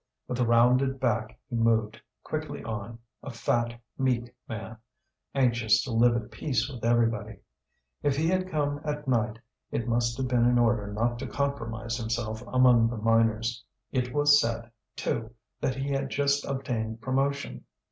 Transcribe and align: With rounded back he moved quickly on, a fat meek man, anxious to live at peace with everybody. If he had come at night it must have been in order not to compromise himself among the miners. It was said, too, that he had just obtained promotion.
With 0.27 0.39
rounded 0.39 0.99
back 0.99 1.37
he 1.47 1.55
moved 1.55 2.01
quickly 2.23 2.63
on, 2.63 2.97
a 3.21 3.29
fat 3.29 3.79
meek 3.99 4.33
man, 4.49 4.77
anxious 5.35 5.83
to 5.83 5.91
live 5.91 6.15
at 6.15 6.31
peace 6.31 6.67
with 6.67 6.83
everybody. 6.83 7.37
If 8.01 8.15
he 8.17 8.27
had 8.27 8.49
come 8.49 8.81
at 8.83 9.07
night 9.07 9.37
it 9.69 9.87
must 9.87 10.17
have 10.17 10.27
been 10.27 10.47
in 10.47 10.57
order 10.57 10.91
not 10.91 11.19
to 11.19 11.27
compromise 11.27 11.97
himself 11.97 12.41
among 12.47 12.89
the 12.89 12.97
miners. 12.97 13.63
It 13.91 14.11
was 14.11 14.41
said, 14.41 14.71
too, 14.95 15.35
that 15.59 15.75
he 15.75 15.91
had 15.91 16.09
just 16.09 16.45
obtained 16.47 16.99
promotion. 17.01 17.65